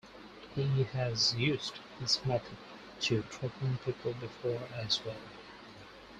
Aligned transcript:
He 0.55 0.81
has 0.85 1.35
used 1.35 1.73
this 1.99 2.25
method 2.25 2.57
to 3.01 3.21
threaten 3.21 3.77
people 3.85 4.13
before, 4.13 4.61
as 4.75 4.99
well. 5.05 5.13